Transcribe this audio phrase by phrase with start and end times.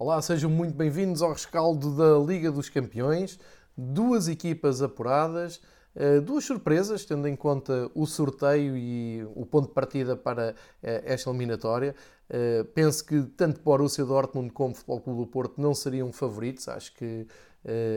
[0.00, 3.36] Olá, sejam muito bem-vindos ao rescaldo da Liga dos Campeões.
[3.76, 5.60] Duas equipas apuradas,
[5.92, 11.02] eh, duas surpresas, tendo em conta o sorteio e o ponto de partida para eh,
[11.04, 11.96] esta eliminatória.
[12.30, 16.94] Eh, penso que tanto Borussia Dortmund como Futebol Clube do Porto não seriam favoritos, acho
[16.94, 17.26] que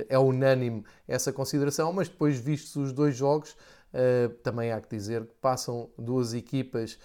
[0.09, 3.55] é unânime essa consideração, mas depois vistos os dois jogos,
[4.43, 6.97] também há que dizer que passam duas equipas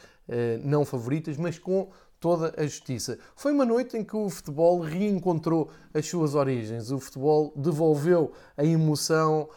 [0.65, 3.19] não favoritas, mas com toda a justiça.
[3.35, 6.91] Foi uma noite em que o futebol reencontrou as suas origens.
[6.91, 9.49] O futebol devolveu a emoção,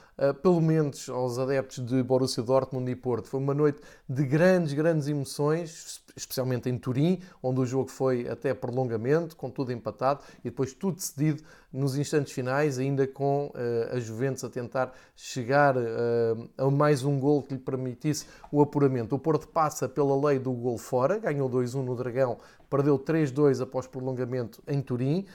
[0.42, 3.28] pelo menos aos adeptos de Borussia Dortmund e Porto.
[3.28, 8.54] Foi uma noite de grandes, grandes emoções, especialmente em Turim, onde o jogo foi até
[8.54, 14.00] prolongamento, com tudo empatado e depois tudo decidido nos instantes finais, ainda com uh, a
[14.00, 19.16] Juventus a tentar chegar uh, a mais um gol que lhe permitisse o apuramento.
[19.16, 22.38] O Porto passa pela lei do gol fora, ganhou 2-1 no Dragão,
[22.70, 25.26] perdeu 3-2 após prolongamento em Turim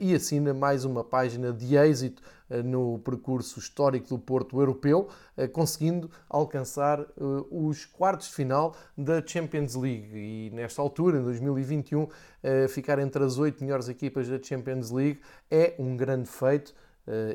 [0.00, 5.48] e assina mais uma página de êxito eh, no percurso histórico do Porto europeu, eh,
[5.48, 7.04] conseguindo alcançar
[7.50, 10.10] os quartos de final da Champions League.
[10.14, 12.08] E nesta altura, em 2021,
[12.68, 16.74] ficar entre as oito melhores equipas da Champions League é um grande feito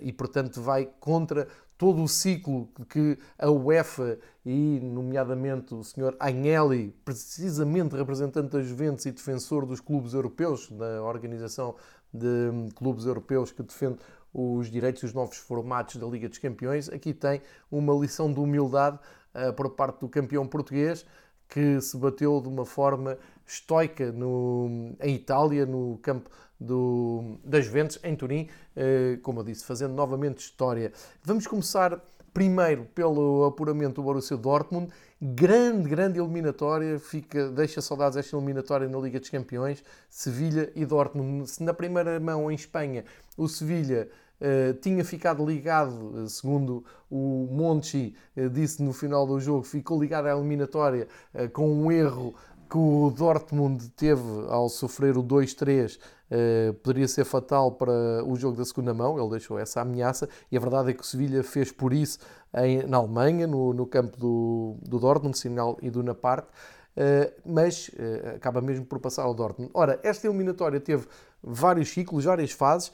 [0.02, 1.48] e, portanto, vai contra
[1.82, 6.16] todo o ciclo que a UEFA e, nomeadamente, o Sr.
[6.20, 11.74] Agnelli, precisamente representante da Juventus e defensor dos clubes europeus, da Organização
[12.14, 13.98] de Clubes Europeus que defende
[14.34, 18.40] os direitos e os novos formatos da Liga dos Campeões, aqui tem uma lição de
[18.40, 18.98] humildade
[19.36, 21.06] uh, por parte do campeão português
[21.50, 28.00] que se bateu de uma forma estoica no, em Itália, no campo do, das Juventus,
[28.04, 30.94] em Turim, uh, como eu disse, fazendo novamente história.
[31.24, 32.02] Vamos começar
[32.34, 34.92] primeiro pelo apuramento do Borussia Dortmund.
[35.24, 36.98] Grande, grande eliminatória.
[36.98, 39.84] Fica, deixa saudades esta eliminatória na Liga dos Campeões.
[40.10, 41.48] Sevilha e Dortmund.
[41.48, 43.06] Se na primeira mão em Espanha
[43.38, 44.10] o Sevilha
[44.42, 50.26] Uh, tinha ficado ligado, segundo o Monchi uh, disse no final do jogo, ficou ligado
[50.26, 52.34] à eliminatória uh, com um erro
[52.68, 56.00] que o Dortmund teve ao sofrer o 2-3
[56.32, 57.92] Uh, poderia ser fatal para
[58.26, 61.06] o jogo da segunda mão, ele deixou essa ameaça, e a verdade é que o
[61.06, 62.20] Sevilha fez por isso
[62.54, 67.90] em, na Alemanha, no, no campo do, do Dortmund, Sinal e do Naparte, uh, mas
[67.90, 69.72] uh, acaba mesmo por passar ao Dortmund.
[69.74, 71.06] Ora, esta eliminatória teve
[71.44, 72.94] vários ciclos, várias fases.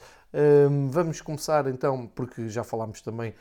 [0.90, 3.34] vamos começar então, porque já falámos também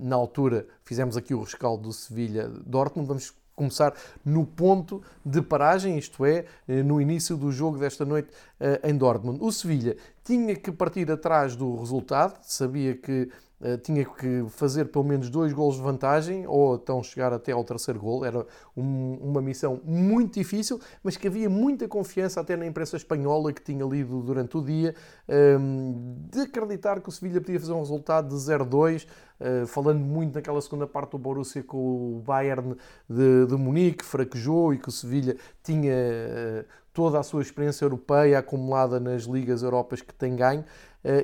[0.00, 3.92] na altura, fizemos aqui o rescaldo do Sevilha-Dortmund, vamos começar
[4.24, 8.96] no ponto de paragem, isto é, eh, no início do jogo desta noite eh, em
[8.96, 9.38] Dortmund.
[9.42, 9.96] O Sevilha
[10.30, 13.28] tinha que partir atrás do resultado, sabia que
[13.62, 17.62] Uh, tinha que fazer pelo menos dois gols de vantagem ou então chegar até ao
[17.62, 18.24] terceiro gol.
[18.24, 23.52] Era um, uma missão muito difícil, mas que havia muita confiança até na imprensa espanhola
[23.52, 24.94] que tinha lido durante o dia
[25.28, 25.94] um, ehm,
[26.32, 29.06] de acreditar que o Sevilha podia fazer um resultado de 0-2.
[29.38, 31.76] Uh, falando muito naquela segunda parte do Borussia com
[32.16, 32.76] o Bayern
[33.08, 38.38] de, de Munique, fraquejou e que o Sevilha tinha uh, toda a sua experiência europeia
[38.38, 40.64] acumulada nas ligas europas que tem ganho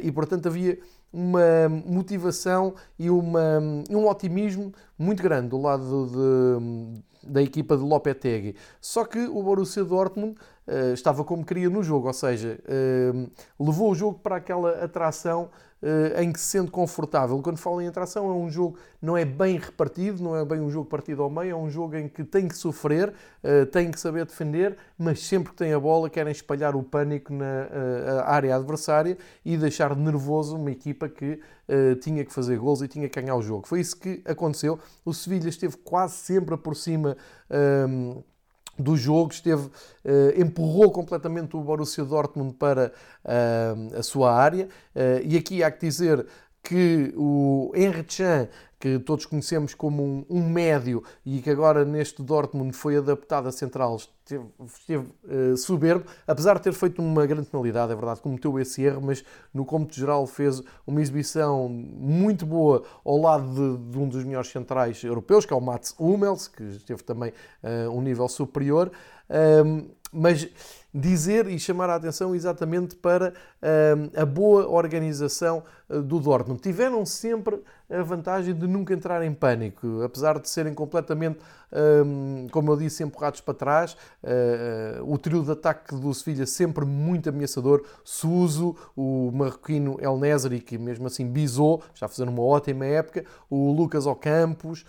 [0.03, 0.79] e portanto havia
[1.13, 3.59] uma motivação e uma,
[3.91, 8.57] um otimismo muito grande do lado de, da equipa de Lopetegui.
[8.81, 10.37] Só que o Borussia Dortmund
[10.67, 13.31] uh, estava como queria no jogo, ou seja, uh,
[13.65, 15.51] levou o jogo para aquela atração
[15.83, 17.41] uh, em que se sente confortável.
[17.43, 20.71] Quando falo em atração, é um jogo não é bem repartido, não é bem um
[20.71, 23.13] jogo partido ao meio, é um jogo em que tem que sofrer,
[23.71, 27.69] tem que saber defender, mas sempre que tem a bola querem espalhar o pânico na
[28.25, 31.39] área adversária e deixar nervoso uma equipa que
[32.01, 33.67] tinha que fazer gols e tinha que ganhar o jogo.
[33.67, 34.79] Foi isso que aconteceu.
[35.05, 37.17] O Sevilha esteve quase sempre por cima.
[37.51, 38.23] Um,
[38.79, 42.93] do jogo, esteve, uh, empurrou completamente o Borussia Dortmund para
[43.25, 44.69] uh, a sua área.
[44.95, 46.27] Uh, e aqui há que dizer
[46.69, 52.23] que o Henry Chan que todos conhecemos como um, um, médio e que agora neste
[52.23, 57.49] Dortmund foi adaptado a central, esteve, esteve uh, soberbo, apesar de ter feito uma grande
[57.49, 62.85] penalidade, é verdade, cometeu esse erro, mas no cômputo geral fez uma exibição muito boa
[63.03, 66.63] ao lado de, de um dos melhores centrais europeus, que é o Mats Hummels, que
[66.65, 67.33] esteve também
[67.63, 68.93] uh, um nível superior.
[69.65, 70.49] Um, mas
[70.97, 76.61] dizer e chamar a atenção exatamente para uh, a boa organização uh, do Dortmund.
[76.61, 81.39] Tiveram sempre a vantagem de nunca entrar em pânico, apesar de serem completamente,
[82.05, 83.97] um, como eu disse, empurrados para trás.
[84.25, 87.85] Uh, o trio de ataque do Sevilha sempre muito ameaçador.
[88.03, 93.25] Suso, o marroquino El Nesri, que mesmo assim bisou, está fazer uma ótima época.
[93.51, 94.85] O Lucas Ocampos,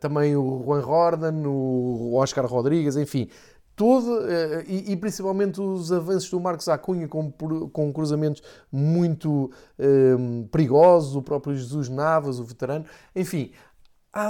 [0.00, 3.28] também o Juan Jordan, o Oscar Rodrigues, enfim
[3.76, 10.46] todo, eh, e, e, principalmente os avanços do Marcos Acunha com, com cruzamentos muito um,
[10.46, 12.84] perigosos, o próprio Jesus Navas, o veterano,
[13.14, 13.50] enfim,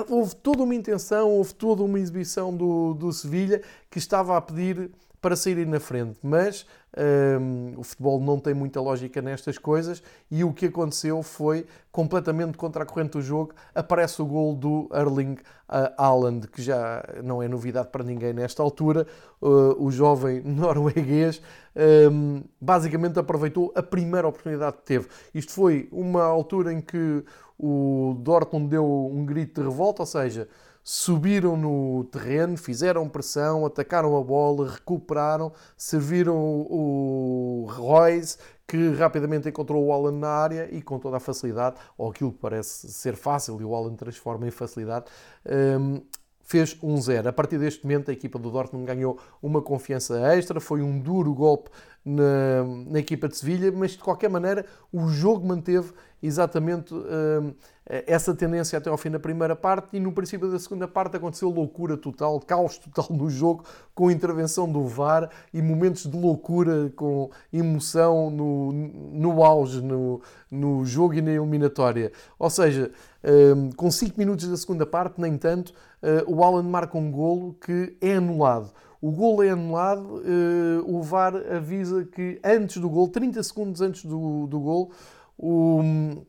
[0.09, 4.91] houve toda uma intenção, houve toda uma exibição do, do Sevilha que estava a pedir
[5.25, 6.67] para saírem na frente, mas
[7.41, 12.59] um, o futebol não tem muita lógica nestas coisas e o que aconteceu foi completamente
[12.59, 13.55] contra a corrente do jogo.
[13.75, 19.07] Aparece o gol do Erling Haaland, que já não é novidade para ninguém nesta altura.
[19.41, 21.41] Uh, o jovem norueguês
[22.13, 25.09] um, basicamente aproveitou a primeira oportunidade que teve.
[25.35, 27.25] Isto foi uma altura em que
[27.59, 30.47] o Dortmund deu um grito de revolta, ou seja,
[30.85, 38.37] subiram no terreno, fizeram pressão, atacaram a bola, recuperaram, serviram o Royce,
[38.69, 42.39] que rapidamente encontrou o Alan na área e com toda a facilidade, ou aquilo que
[42.39, 45.07] parece ser fácil e o Alan transforma em facilidade,
[45.81, 46.03] um,
[46.43, 47.27] fez 1-0.
[47.27, 51.35] A partir deste momento, a equipa do Dortmund ganhou uma confiança extra, foi um duro
[51.35, 51.71] golpe
[52.05, 55.93] na, na equipa de Sevilha, mas de qualquer maneira o jogo manteve
[56.27, 57.55] exatamente uh,
[57.87, 61.51] essa tendência até ao fim da primeira parte e no princípio da segunda parte aconteceu
[61.51, 67.31] loucura total, caos total no jogo, com intervenção do VAR e momentos de loucura, com
[67.53, 72.11] emoção no, no auge, no, no jogo e na eliminatória.
[72.39, 72.91] Ou seja,
[73.23, 77.55] uh, com 5 minutos da segunda parte, nem tanto, uh, o Alan marca um golo
[77.61, 78.71] que é anulado.
[78.99, 84.07] O gol é anulado, uh, o VAR avisa que antes do gol, 30 segundos antes
[84.07, 84.91] do, do gol,
[85.39, 86.25] o,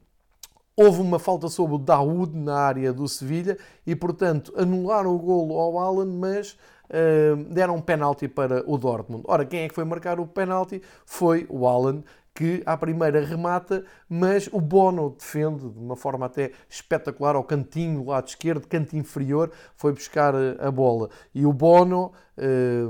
[0.76, 5.60] houve uma falta sobre o Daoud na área do Sevilha e, portanto, anularam o golo
[5.60, 6.58] ao Alan, mas
[6.90, 9.24] uh, deram um penalti para o Dortmund.
[9.28, 10.82] Ora, quem é que foi marcar o penalti?
[11.06, 12.04] Foi o Alan,
[12.36, 18.04] que à primeira remata, mas o Bono defende de uma forma até espetacular ao cantinho,
[18.04, 21.10] do lado esquerdo, canto inferior, foi buscar eh, a bola.
[21.34, 22.84] E o Bono, eh,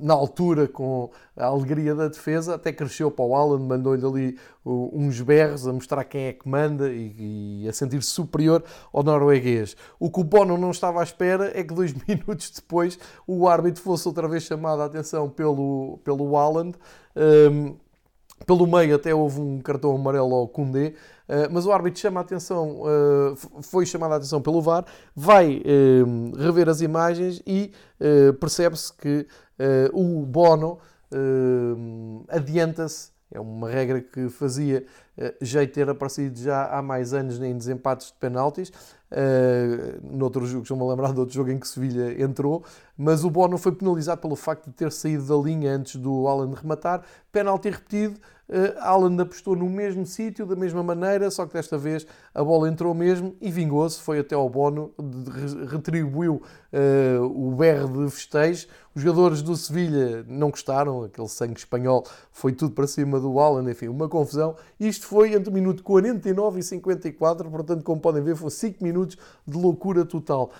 [0.00, 5.20] na altura, com a alegria da defesa, até cresceu para o Alan, mandou-lhe ali uns
[5.20, 9.76] berros a mostrar quem é que manda e, a sentir-se superior ao norueguês.
[10.00, 13.80] O que o Bono não estava à espera é que dois minutos depois o árbitro
[13.80, 16.72] fosse outra vez chamado a atenção pelo, pelo Alan.
[17.14, 17.72] Eh,
[18.46, 20.94] pelo meio até houve um cartão amarelo ao Koundé,
[21.28, 25.62] eh, mas o árbitro chama a atenção, eh, foi chamado a atenção pelo VAR, vai
[25.64, 26.02] eh,
[26.36, 27.72] rever as imagens e
[28.40, 29.26] percebe-se que
[29.92, 30.78] o Bono
[32.28, 34.84] adianta-se é uma regra que fazia
[35.18, 38.70] uh, jeito ter aparecido já há mais anos em desempates de penaltis.
[39.10, 42.64] Uh, noutro jogo, estou-me a lembrar de outro jogo em que Sevilha entrou,
[42.96, 46.52] mas o Bono foi penalizado pelo facto de ter saído da linha antes do Alan
[46.54, 47.02] rematar.
[47.32, 48.18] Penalti repetido,
[48.80, 52.94] Alan apostou no mesmo sítio, da mesma maneira, só que desta vez a bola entrou
[52.94, 54.92] mesmo e vingou-se, foi até ao Bono,
[55.70, 56.40] retribuiu
[56.72, 58.66] uh, o berro de festejo.
[58.94, 63.70] Os jogadores do Sevilha não gostaram, aquele sangue espanhol foi tudo para cima do Alan,
[63.70, 64.56] enfim, uma confusão.
[64.80, 69.18] Isto foi entre o minuto 49 e 54, portanto, como podem ver, foi 5 minutos
[69.46, 70.50] de loucura total.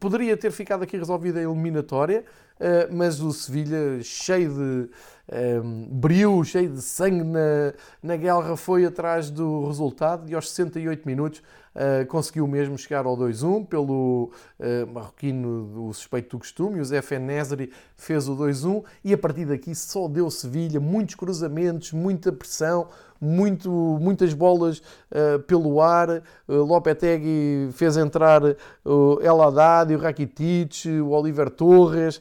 [0.00, 2.51] Poderia ter ficado aqui resolvida a eliminatória, eh,
[2.90, 4.88] mas o Sevilha, cheio de um,
[5.30, 7.72] ehm, brilho, cheio de sangue na,
[8.02, 11.42] na guerra, foi atrás do resultado e aos 68 minutos
[11.74, 16.80] uh, conseguiu mesmo chegar ao 2-1 pelo uh, marroquino do suspeito do costume.
[16.80, 21.92] O Zé Fenesri fez o 2-1 e a partir daqui só deu Sevilha, muitos cruzamentos,
[21.92, 22.88] muita pressão,
[23.20, 23.70] muito,
[24.00, 26.22] muitas bolas uh, pelo ar.
[26.48, 28.42] Uh, Lopetegui fez entrar
[28.84, 32.20] o El Haddad, o Rakitic, o Oliver Torres.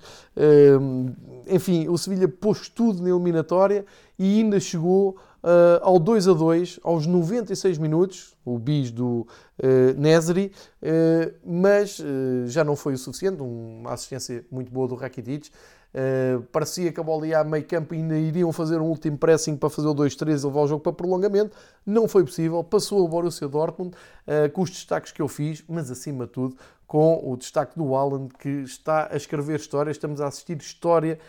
[1.48, 3.86] Enfim, o Sevilha pôs tudo na eliminatória
[4.18, 9.28] e ainda chegou uh, ao 2 a 2 aos 96 minutos, o bis do
[9.60, 15.50] uh, uh, mas uh, já não foi o suficiente, uma assistência muito boa do Rakitic.
[16.54, 19.58] Parecia que a bola ia a meio campo e ainda iriam fazer um último pressing
[19.58, 21.58] para fazer o 2-3 e levar o jogo para prolongamento.
[21.86, 22.64] Não foi possível.
[22.64, 23.94] Passou o Borussia Dortmund
[24.54, 26.56] com os destaques que eu fiz, mas acima de tudo
[26.88, 29.92] com o destaque do Alan, que está a escrever história.
[29.92, 31.20] Estamos a assistir história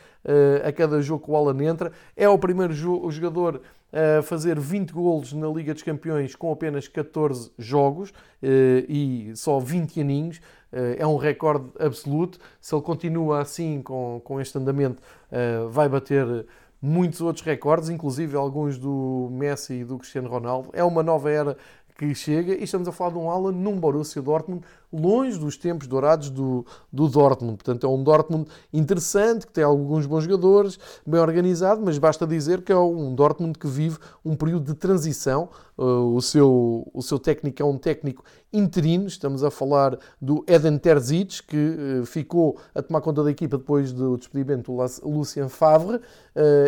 [0.64, 1.90] a cada jogo que o Alan entra.
[2.16, 3.60] É o primeiro jogador
[3.92, 10.00] a fazer 20 golos na Liga dos Campeões com apenas 14 jogos e só 20
[10.00, 10.40] aninhos.
[10.72, 12.38] Eh, é um recorde absoluto.
[12.60, 16.46] Se ele continua assim com, com este andamento, eh, vai bater
[16.80, 20.70] muitos outros recordes, inclusive alguns do Messi e do Cristiano Ronaldo.
[20.72, 21.56] É uma nova era
[22.02, 25.86] que chega e estamos a falar de um Alan num Borussia Dortmund longe dos tempos
[25.86, 27.58] dourados do, do Dortmund.
[27.58, 32.62] Portanto, é um Dortmund interessante, que tem alguns bons jogadores, bem organizado, mas basta dizer
[32.62, 35.48] que é um Dortmund que vive um período de transição.
[35.82, 38.22] Uh, o, seu, o seu técnico é um técnico
[38.52, 43.58] interino, estamos a falar do Eden Terzic, que uh, ficou a tomar conta da equipa
[43.58, 46.00] depois do despedimento do Lucien Favre, uh,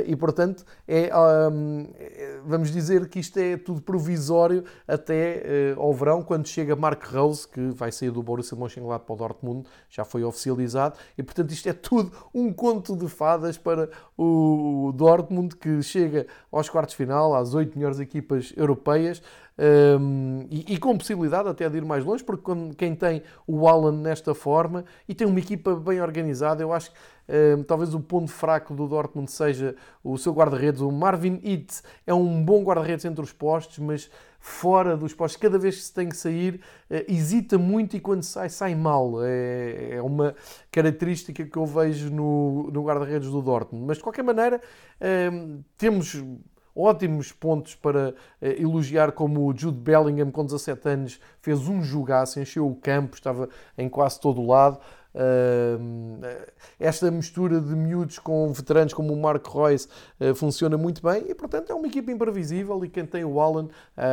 [0.05, 1.87] e portanto, é, um,
[2.45, 7.69] vamos dizer que isto é tudo provisório até ao verão, quando chega Mark Rose, que
[7.69, 11.73] vai sair do Borussia Mönchengladbach para o Dortmund, já foi oficializado, e portanto isto é
[11.73, 17.55] tudo um conto de fadas para o Dortmund, que chega aos quartos de final, às
[17.55, 19.04] oito melhores equipas europeias,
[19.57, 23.69] um, e, e, com possibilidade até de ir mais longe, porque quando, quem tem o
[23.69, 26.97] Alan nesta forma e tem uma equipa bem organizada, eu acho que
[27.57, 30.81] um, talvez o ponto fraco do Dortmund seja o seu guarda-redes.
[30.81, 35.59] O Marvin Itz é um bom guarda-redes entre os postos, mas fora dos postos, cada
[35.59, 39.23] vez que se tem que sair, uh, hesita muito e quando sai, sai mal.
[39.23, 40.35] É, é uma
[40.73, 43.87] característica que eu vejo no, no guarda-redes do Dortmund.
[43.87, 44.61] Mas de qualquer maneira,
[45.33, 46.21] um, temos
[46.75, 52.41] ótimos pontos para eh, elogiar, como o Jude Bellingham, com 17 anos, fez um jogaço,
[52.41, 54.79] encheu o campo, estava em quase todo o lado.
[56.79, 59.89] Esta mistura de miúdos com veteranos como o Mark Royce
[60.21, 62.85] uh, funciona muito bem e, portanto, é uma equipa imprevisível.
[62.85, 63.71] E quem tem o Alan, uh,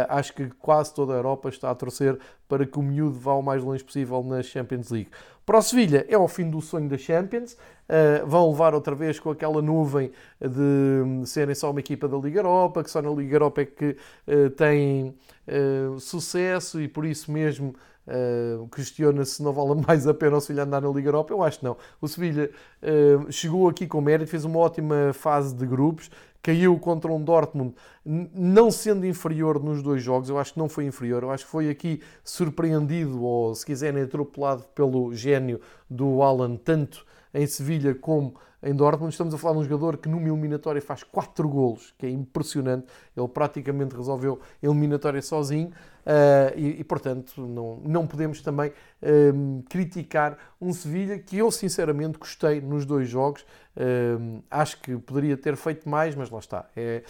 [0.10, 3.42] acho que quase toda a Europa está a torcer para que o miúdo vá o
[3.42, 5.10] mais longe possível na Champions League.
[5.46, 7.54] Para o Sevilha é o fim do sonho da Champions.
[7.54, 12.40] Uh, vão levar outra vez com aquela nuvem de serem só uma equipa da Liga
[12.40, 15.16] Europa, que só na Liga Europa é que uh, tem
[15.48, 17.76] uh, sucesso e por isso mesmo
[18.08, 21.34] Uh, questiona se não vale mais a pena o Sevilha andar na Liga Europa.
[21.34, 21.78] Eu acho que não.
[22.02, 22.50] O Sevilha
[22.82, 26.10] uh, chegou aqui com mérito, fez uma ótima fase de grupos,
[26.42, 30.86] caiu contra um Dortmund, não sendo inferior nos dois jogos, eu acho que não foi
[30.86, 36.56] inferior, eu acho que foi aqui surpreendido, ou se quiserem, atropelado pelo gênio do Alan,
[36.56, 39.12] tanto em Sevilha como em Dortmund.
[39.12, 42.88] Estamos a falar de um jogador que numa eliminatória faz 4 golos, que é impressionante.
[43.16, 49.64] Ele praticamente resolveu a eliminatória sozinho uh, e, e, portanto, não, não podemos também uh,
[49.70, 53.42] criticar um Sevilha que eu, sinceramente, gostei nos dois jogos.
[53.76, 56.66] Uh, acho que poderia ter feito mais, mas lá está.
[56.76, 57.04] É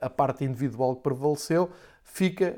[0.00, 1.70] a parte individual que prevaleceu
[2.12, 2.54] fica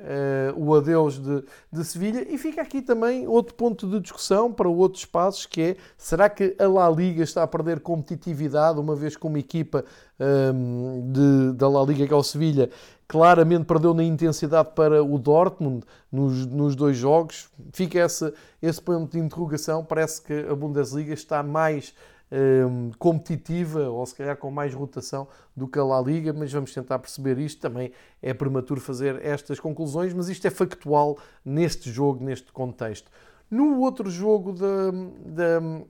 [0.54, 2.26] uh, o adeus de, de Sevilha.
[2.28, 6.56] E fica aqui também outro ponto de discussão para outros passos que é será que
[6.58, 9.84] a La Liga está a perder competitividade uma vez que uma equipa
[10.18, 12.70] um, ehm, de, da La Liga que é o Sevilha
[13.06, 17.50] claramente perdeu na intensidade para o Dortmund nos, nos dois jogos?
[17.72, 19.84] Fica essa, esse ponto de interrogação.
[19.84, 21.94] Parece que a Bundesliga está mais
[22.32, 26.72] um, competitiva ou se calhar com mais rotação do que a La Liga, mas vamos
[26.72, 27.60] tentar perceber isto.
[27.60, 33.10] Também é prematuro fazer estas conclusões, mas isto é factual neste jogo, neste contexto.
[33.50, 34.90] No outro jogo da,
[35.26, 35.84] da,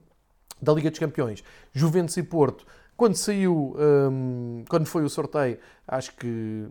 [0.61, 2.65] da Liga dos Campeões, Juventus e Porto,
[2.97, 3.75] quando saiu,
[4.11, 5.57] um, quando foi o sorteio,
[5.87, 6.67] acho que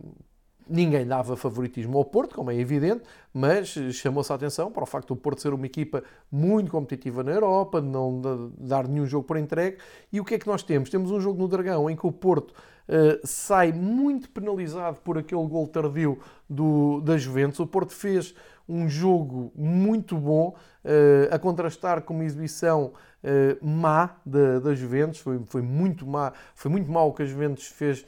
[0.68, 3.02] Ninguém dava favoritismo ao Porto, como é evidente,
[3.32, 7.32] mas chamou-se a atenção para o facto do Porto ser uma equipa muito competitiva na
[7.32, 8.20] Europa, não
[8.58, 9.78] dar nenhum jogo por entregue.
[10.12, 10.90] E o que é que nós temos?
[10.90, 15.46] Temos um jogo no Dragão em que o Porto uh, sai muito penalizado por aquele
[15.46, 17.58] gol tardio do, da Juventus.
[17.58, 18.34] O Porto fez
[18.68, 20.54] um jogo muito bom,
[20.84, 22.92] uh, a contrastar com uma exibição
[23.22, 25.20] uh, má da, da Juventus.
[25.20, 28.04] Foi, foi muito má, foi muito mal o que a Juventus fez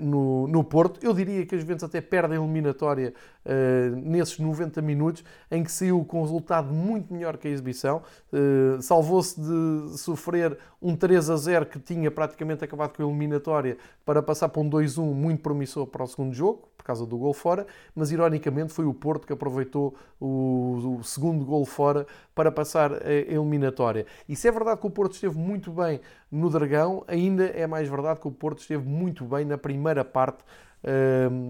[0.00, 0.98] no, no Porto.
[1.02, 5.70] Eu diria que as Juventus até perdem a eliminatória uh, nesses 90 minutos, em que
[5.70, 8.02] saiu com um resultado muito melhor que a exibição.
[8.32, 13.76] Uh, Salvou-se de sofrer um 3 a 0 que tinha praticamente acabado com a eliminatória
[14.04, 17.34] para passar para um 2-1 muito promissor para o segundo jogo por causa do gol
[17.34, 23.06] fora, mas ironicamente foi o Porto que aproveitou o, o segundo gol fora para passar
[23.06, 24.06] a eliminatória.
[24.26, 27.86] E se é verdade que o Porto esteve muito bem no Dragão, ainda é mais
[27.86, 30.42] verdade que o Porto esteve muito bem na primeira parte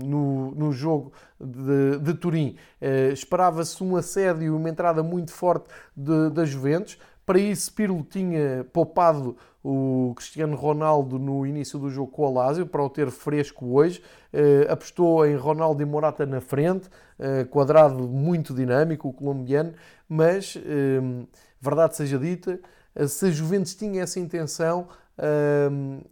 [0.04, 2.56] no, no, jogo de, de Turim.
[2.80, 6.99] Uh, Esperava-se um assédio, uma entrada muito forte da Juventus.
[7.25, 12.66] Para isso, Pirlo tinha poupado o Cristiano Ronaldo no início do jogo com o Lazio
[12.66, 14.02] para o ter fresco hoje.
[14.32, 19.75] Uh, apostou em Ronaldo e Morata na frente, uh, quadrado muito dinâmico, o colombiano,
[20.08, 21.28] mas, uh,
[21.60, 22.58] verdade seja dita,
[23.06, 24.88] se a Juventus tinha essa intenção,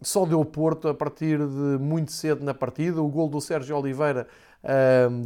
[0.01, 3.01] só deu Porto a partir de muito cedo na partida.
[3.01, 4.27] O gol do Sérgio Oliveira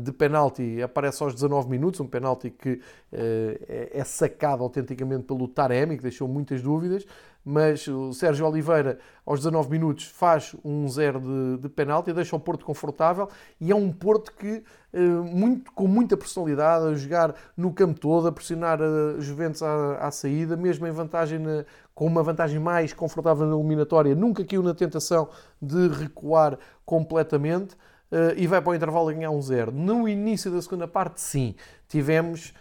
[0.02, 2.80] de penalti aparece aos 19 minutos, um penalti que
[3.12, 7.06] é, é sacado autenticamente pelo Taremi, que deixou muitas dúvidas.
[7.46, 12.40] Mas o Sérgio Oliveira, aos 19 minutos, faz um zero de, de penalti, deixa o
[12.40, 13.28] Porto confortável
[13.60, 18.28] e é um Porto que, eh, muito, com muita personalidade, a jogar no campo todo,
[18.28, 22.94] a pressionar a Juventus à, à saída, mesmo em vantagem na, com uma vantagem mais
[22.94, 25.28] confortável na eliminatória, nunca caiu na tentação
[25.62, 27.76] de recuar completamente.
[28.12, 29.72] Uh, e vai para o intervalo a ganhar um zero.
[29.72, 31.56] No início da segunda parte, sim,
[31.88, 32.54] tivemos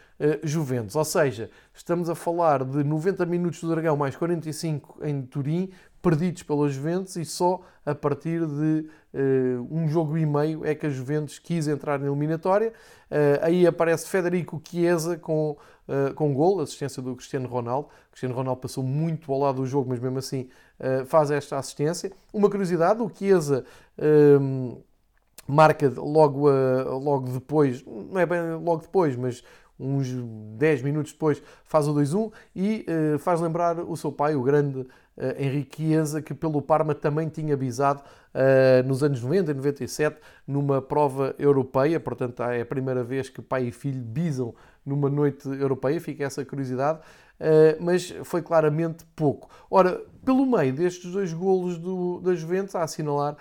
[0.43, 0.95] Juventus.
[0.95, 5.71] Ou seja, estamos a falar de 90 minutos do Dragão mais 45 em Turim,
[6.03, 10.87] perdidos pela Juventus e só a partir de uh, um jogo e meio é que
[10.87, 12.73] a Juventus quis entrar na eliminatória.
[13.41, 15.57] aí aparece Federico Chiesa com,
[15.89, 17.89] uh, com gol, assistência do Cristiano Ronaldo.
[17.89, 20.49] O Cristiano Ronaldo passou muito ao lado do jogo, mas mesmo assim
[21.07, 22.11] faz esta assistência.
[22.33, 23.65] Uma curiosidade, o Chiesa
[25.47, 29.45] marca logo, logo depois, não é bem logo depois, mas
[29.83, 30.09] uns
[30.57, 34.81] 10 minutos depois faz o 2-1 e uh, faz lembrar o seu pai, o grande
[34.81, 34.89] uh,
[35.37, 40.81] Henrique Chiesa, que pelo Parma também tinha avisado uh, nos anos 90 e 97 numa
[40.81, 46.01] prova europeia, portanto é a primeira vez que pai e filho bisam numa noite europeia,
[46.01, 47.01] fica essa curiosidade.
[47.43, 49.51] Uh, mas foi claramente pouco.
[49.69, 53.37] Ora, pelo meio destes dois golos do, da Juventus, a assinalar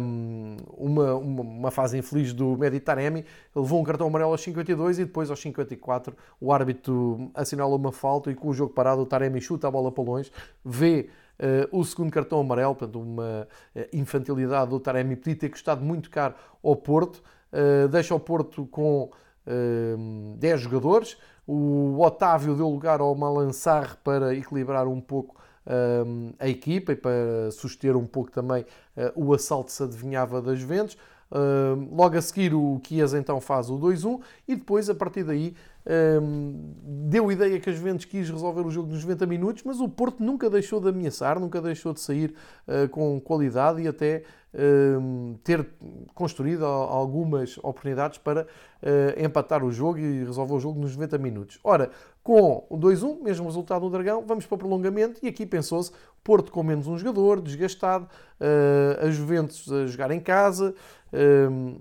[0.00, 5.04] um, uma, uma, uma, fase infeliz do Meditaremi, levou um cartão amarelo aos 52 e
[5.04, 9.42] depois aos 54 o árbitro assinala uma falta e com o jogo parado o Taremi
[9.42, 10.32] chuta a bola para longe,
[10.64, 15.84] vê Uh, o segundo cartão amarelo, portanto, uma uh, infantilidade do Taremi, podia ter custado
[15.84, 19.08] muito caro ao Porto, uh, deixa o Porto com
[20.36, 21.16] 10 jogadores,
[21.48, 25.34] o Otávio deu lugar ao Malansar para equilibrar um pouco
[25.66, 30.58] um, a equipa e para suster um pouco também uh, o assalto se adivinhava das
[30.58, 30.98] Juventus.
[31.30, 35.54] Uh, logo a seguir o Chiesa então faz o 2-1 e depois a partir daí
[35.86, 39.88] um, deu ideia que a Juventus quis resolver o jogo nos 90 minutos, mas o
[39.88, 42.34] Porto nunca deixou de ameaçar, nunca deixou de sair
[42.66, 44.22] uh, com qualidade e até
[45.44, 45.68] ter
[46.14, 51.58] construído algumas oportunidades para uh, empatar o jogo e resolver o jogo nos 90 minutos.
[51.62, 51.90] Ora,
[52.22, 55.92] com o 2-1, mesmo resultado no Dragão, vamos para o prolongamento e aqui pensou-se
[56.24, 58.08] Porto com menos um jogador, desgastado,
[58.40, 60.74] uh, a Juventus a jogar em casa,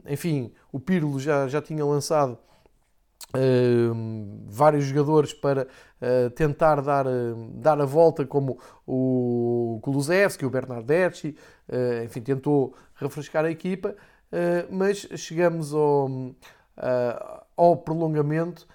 [0.06, 2.38] enfim, o Pirlo já, já tinha lançado
[3.36, 10.50] Uh, vários jogadores para uh, tentar dar, uh, dar a volta, como o Kulusevski, o
[10.50, 11.36] Bernardeschi,
[12.06, 13.94] enfim, tentou refrescar a equipa,
[14.72, 16.10] mas chegamos ao,
[17.58, 18.66] ao prolongamento,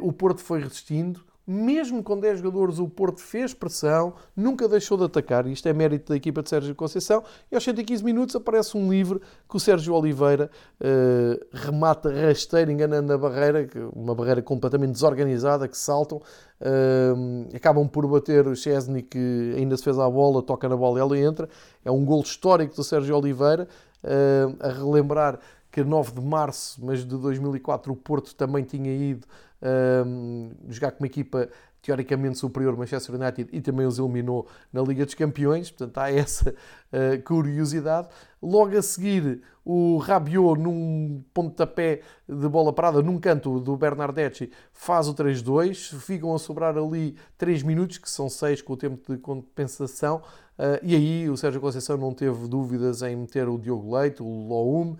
[0.00, 5.02] o Porto foi resistindo, mesmo com 10 jogadores, o Porto fez pressão, nunca deixou de
[5.02, 5.48] atacar.
[5.48, 7.24] Isto é mérito da equipa de Sérgio Conceição.
[7.50, 10.48] E aos 115 minutos aparece um livre que o Sérgio Oliveira
[10.80, 16.18] uh, remata rasteiro, enganando a barreira, uma barreira completamente desorganizada, que saltam.
[16.60, 20.98] Uh, acabam por bater o Chesney, que ainda se fez à bola, toca na bola
[20.98, 21.48] e ela entra.
[21.84, 23.66] É um gol histórico do Sérgio Oliveira,
[24.04, 25.40] uh, a relembrar
[25.72, 29.26] que 9 de março, mas de 2004, o Porto também tinha ido
[29.62, 31.48] um, jogar com uma equipa
[31.82, 36.50] teoricamente superior, Manchester United, e também os eliminou na Liga dos Campeões, portanto há essa
[36.50, 38.08] uh, curiosidade.
[38.42, 45.08] Logo a seguir, o Rabiot, num pontapé de bola parada, num canto do Bernardeschi, faz
[45.08, 49.18] o 3-2, ficam a sobrar ali 3 minutos, que são 6 com o tempo de
[49.18, 50.22] compensação,
[50.58, 54.26] uh, e aí o Sérgio Conceição não teve dúvidas em meter o Diogo Leite, o
[54.26, 54.96] Loum,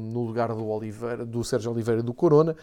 [0.00, 2.54] no lugar do, Oliveira, do Sérgio Oliveira do Corona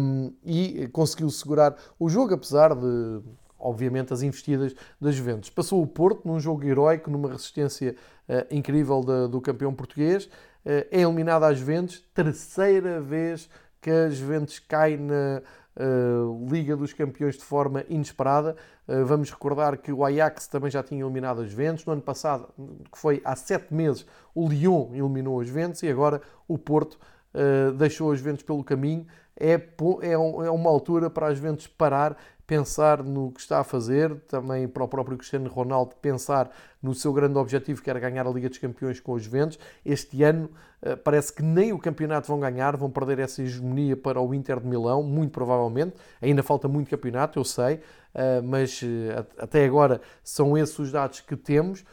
[0.00, 3.20] um, e conseguiu segurar o jogo, apesar de,
[3.58, 5.50] obviamente, as investidas das Juventus.
[5.50, 7.96] Passou o Porto num jogo heroico, numa resistência
[8.28, 10.26] uh, incrível do campeão português.
[10.64, 13.48] Uh, é eliminado às Juventus, terceira vez
[13.80, 15.42] que a Juventus cai na
[15.76, 18.56] uh, Liga dos Campeões de forma inesperada.
[18.88, 21.84] Uh, vamos recordar que o Ajax também já tinha eliminado as Juventus.
[21.84, 22.48] No ano passado,
[22.90, 26.98] que foi há sete meses, o Lyon eliminou as Juventus e agora o Porto
[27.34, 29.06] uh, deixou as Juventus pelo caminho.
[29.38, 34.14] É, é, é, uma altura para as Juventus parar pensar no que está a fazer,
[34.28, 38.30] também para o próprio Cristiano Ronaldo pensar no seu grande objetivo, que era ganhar a
[38.30, 39.58] Liga dos Campeões com os Juventus.
[39.84, 40.48] Este ano
[40.82, 44.60] eh, parece que nem o campeonato vão ganhar, vão perder essa hegemonia para o Inter
[44.60, 45.96] de Milão, muito provavelmente.
[46.22, 47.80] Ainda falta muito campeonato, eu sei,
[48.14, 51.84] eh, mas eh, até agora são esses os dados que temos.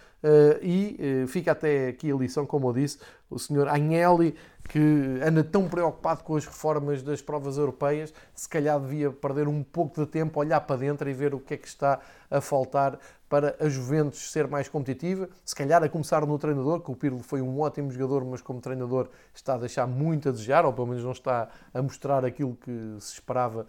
[0.61, 2.97] E fica até aqui a lição, como eu disse,
[3.29, 4.33] o senhor Agnelli
[4.67, 4.79] que
[5.23, 9.99] anda tão preocupado com as reformas das provas europeias, se calhar devia perder um pouco
[10.01, 11.99] de tempo, olhar para dentro e ver o que é que está
[12.31, 12.97] a faltar
[13.27, 15.27] para a Juventus ser mais competitiva.
[15.43, 18.61] Se calhar a começar no treinador, que o Pirlo foi um ótimo jogador, mas como
[18.61, 22.55] treinador está a deixar muito a desejar, ou pelo menos não está a mostrar aquilo
[22.55, 23.65] que se esperava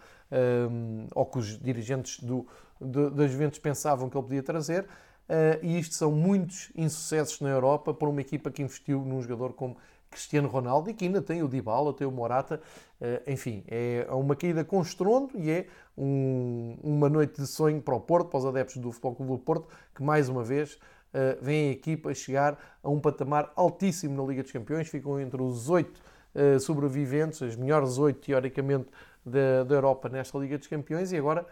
[0.71, 2.45] um, ou que os dirigentes do,
[2.79, 4.83] das Juventus pensavam que ele podia trazer.
[5.27, 9.53] Uh, e isto são muitos insucessos na Europa para uma equipa que investiu num jogador
[9.53, 9.75] como
[10.15, 12.61] Cristiano Ronaldo e que ainda tem o Dybala, tem o Morata.
[13.01, 17.93] Uh, enfim, é uma caída com estrondo e é um, uma noite de sonho para
[17.93, 21.37] o Porto, para os adeptos do Futebol Clube do Porto, que mais uma vez uh,
[21.41, 25.69] vem a equipa chegar a um patamar altíssimo na Liga dos Campeões, ficam entre os
[25.69, 26.01] oito
[26.33, 28.87] uh, sobreviventes, as melhores oito, teoricamente,
[29.25, 31.45] da, da Europa nesta Liga dos Campeões e agora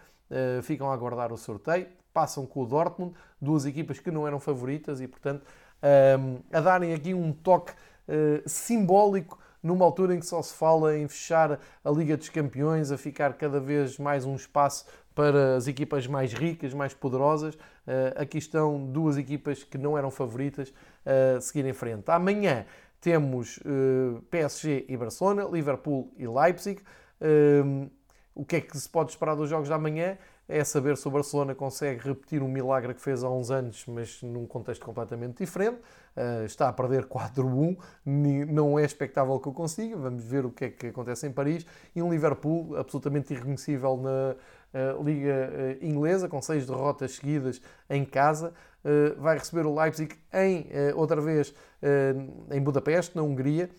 [0.63, 4.99] ficam a aguardar o sorteio, passam com o Dortmund, duas equipas que não eram favoritas
[4.99, 5.43] e, portanto,
[6.51, 7.71] a darem aqui um toque
[8.45, 12.97] simbólico numa altura em que só se fala em fechar a Liga dos Campeões, a
[12.97, 14.85] ficar cada vez mais um espaço
[15.15, 17.55] para as equipas mais ricas, mais poderosas.
[17.55, 17.59] Uh,
[18.17, 20.73] aqui estão duas equipas que não eram favoritas
[21.05, 22.09] a seguir em frente.
[22.09, 22.65] Amanhã
[22.99, 26.81] temos eh, PSG e Barcelona, Liverpool e Leipzig.
[28.33, 30.17] O que é que se pode esperar dos jogos da manhã?
[30.47, 34.21] É saber se o Barcelona consegue repetir um milagre que fez há uns anos, mas
[34.21, 35.77] num contexto completamente diferente.
[36.17, 39.95] Uh, está a perder 4-1, não é expectável que o consiga.
[39.95, 41.65] Vamos ver o que é que acontece em Paris.
[41.95, 44.35] E um Liverpool absolutamente irreconhecível na,
[45.03, 45.51] Liga
[45.81, 48.53] uh, Inglesa, com seis derrotas seguidas em casa.
[49.17, 51.55] Vai receber o Leipzig em, outra vez
[52.51, 53.69] em Budapeste, na Hungria,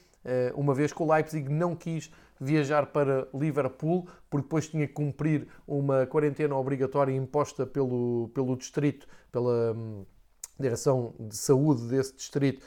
[0.55, 2.11] uma vez que o Leipzig não quis
[2.45, 9.07] viajar para Liverpool, porque depois tinha que cumprir uma quarentena obrigatória imposta pelo, pelo distrito,
[9.33, 10.05] pela um,
[10.59, 12.65] direção de saúde desse distrito,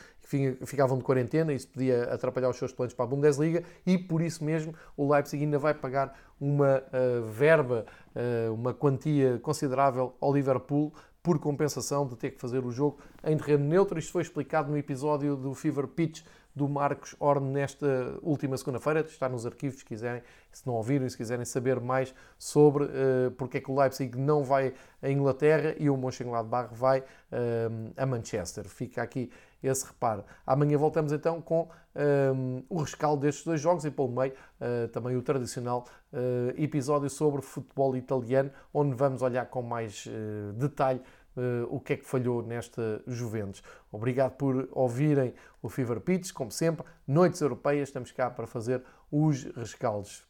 [0.66, 4.44] ficavam de quarentena, isso podia atrapalhar os seus planos para a Bundesliga e por isso
[4.44, 10.94] mesmo o Leipzig ainda vai pagar uma uh, verba, uh, uma quantia considerável ao Liverpool
[11.24, 13.98] por compensação de ter que fazer o jogo em terreno neutro.
[13.98, 16.24] Isto foi explicado no episódio do Fever Pitch
[16.58, 19.02] do Marcos Horn nesta última segunda-feira.
[19.02, 23.58] Está nos arquivos, se quiserem, se não ouviram se quiserem saber mais sobre uh, porque
[23.58, 28.67] é que o Leipzig não vai à Inglaterra e o Mönchengladbach vai uh, a Manchester.
[28.67, 29.30] Fica aqui
[29.62, 30.24] esse reparo.
[30.46, 31.70] Amanhã voltamos então com
[32.36, 37.10] um, o rescaldo destes dois jogos e pelo meio uh, também o tradicional uh, episódio
[37.10, 41.02] sobre futebol italiano, onde vamos olhar com mais uh, detalhe
[41.69, 43.63] o que é que falhou nesta Juventus.
[43.91, 49.43] Obrigado por ouvirem o Fever Pitch, como sempre, noites europeias, estamos cá para fazer os
[49.56, 50.27] rescaldos.